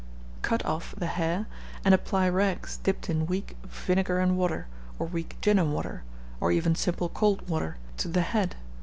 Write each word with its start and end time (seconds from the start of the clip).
Cut 0.41 0.65
off 0.65 0.95
the 0.97 1.05
hair, 1.05 1.45
and 1.85 1.93
apply 1.93 2.27
rags 2.27 2.77
dipped 2.77 3.07
in 3.07 3.27
weak 3.27 3.55
vinegar 3.67 4.17
and 4.19 4.35
water, 4.35 4.65
or 4.97 5.05
weak 5.05 5.37
gin 5.41 5.59
and 5.59 5.75
water, 5.75 6.01
or 6.39 6.51
even 6.51 6.73
simple 6.73 7.07
cold 7.07 7.47
water, 7.47 7.77
to 7.97 8.07
the 8.07 8.21
head. 8.21 8.55